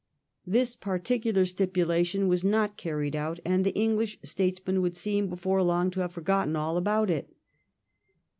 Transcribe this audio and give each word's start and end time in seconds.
This 0.47 0.75
particular 0.75 1.45
stipulation 1.45 2.27
was 2.27 2.43
not 2.43 2.75
carried 2.75 3.15
out, 3.15 3.39
and 3.45 3.63
the 3.63 3.75
English 3.75 4.17
statesmen 4.23 4.81
would 4.81 4.97
seem 4.97 5.27
before 5.27 5.61
long 5.61 5.91
to 5.91 5.99
have 5.99 6.11
forgotten 6.13 6.55
all 6.55 6.75
about 6.75 7.11
it. 7.11 7.31